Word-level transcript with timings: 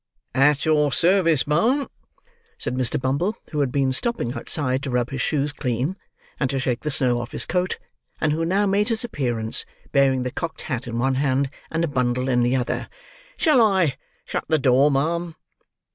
"At 0.33 0.65
your 0.65 0.91
service, 0.91 1.45
ma'am," 1.45 1.87
said 2.57 2.73
Mr. 2.73 2.99
Bumble, 2.99 3.37
who 3.51 3.59
had 3.59 3.71
been 3.71 3.93
stopping 3.93 4.33
outside 4.33 4.81
to 4.81 4.89
rub 4.89 5.11
his 5.11 5.21
shoes 5.21 5.53
clean, 5.53 5.95
and 6.39 6.49
to 6.49 6.57
shake 6.57 6.79
the 6.79 6.89
snow 6.89 7.21
off 7.21 7.33
his 7.33 7.45
coat; 7.45 7.77
and 8.19 8.31
who 8.33 8.43
now 8.43 8.65
made 8.65 8.87
his 8.89 9.03
appearance, 9.03 9.63
bearing 9.91 10.23
the 10.23 10.31
cocked 10.31 10.63
hat 10.63 10.87
in 10.87 10.97
one 10.97 11.13
hand 11.21 11.51
and 11.69 11.83
a 11.83 11.87
bundle 11.87 12.29
in 12.29 12.41
the 12.41 12.55
other. 12.55 12.89
"Shall 13.37 13.61
I 13.61 13.95
shut 14.25 14.45
the 14.47 14.57
door, 14.57 14.89
ma'am?" 14.89 15.35